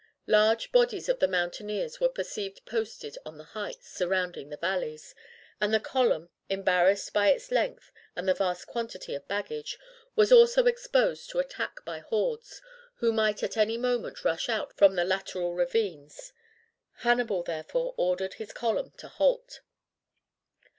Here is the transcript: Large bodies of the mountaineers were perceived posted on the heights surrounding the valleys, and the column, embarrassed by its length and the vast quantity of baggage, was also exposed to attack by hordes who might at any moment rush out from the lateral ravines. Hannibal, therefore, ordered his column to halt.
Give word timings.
Large 0.25 0.71
bodies 0.71 1.07
of 1.09 1.19
the 1.19 1.27
mountaineers 1.27 1.99
were 1.99 2.09
perceived 2.09 2.65
posted 2.65 3.19
on 3.23 3.37
the 3.37 3.43
heights 3.43 3.87
surrounding 3.87 4.49
the 4.49 4.57
valleys, 4.57 5.13
and 5.61 5.71
the 5.71 5.79
column, 5.79 6.31
embarrassed 6.49 7.13
by 7.13 7.29
its 7.29 7.51
length 7.51 7.91
and 8.15 8.27
the 8.27 8.33
vast 8.33 8.65
quantity 8.65 9.13
of 9.13 9.27
baggage, 9.27 9.77
was 10.15 10.31
also 10.31 10.65
exposed 10.65 11.29
to 11.29 11.37
attack 11.37 11.85
by 11.85 11.99
hordes 11.99 12.63
who 12.95 13.11
might 13.13 13.43
at 13.43 13.57
any 13.57 13.77
moment 13.77 14.25
rush 14.25 14.49
out 14.49 14.75
from 14.75 14.95
the 14.95 15.05
lateral 15.05 15.53
ravines. 15.53 16.33
Hannibal, 17.05 17.43
therefore, 17.43 17.93
ordered 17.95 18.33
his 18.33 18.53
column 18.53 18.89
to 18.97 19.07
halt. 19.07 19.61